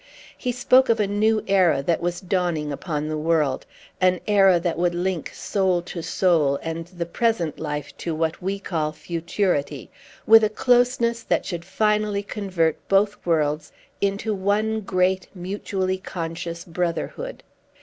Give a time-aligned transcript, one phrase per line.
[0.35, 3.67] He spoke of a new era that was dawning upon the world;
[4.01, 8.57] an era that would link soul to soul, and the present life to what we
[8.57, 9.91] call futurity,
[10.25, 17.43] with a closeness that should finally convert both worlds into one great, mutually conscious brotherhood.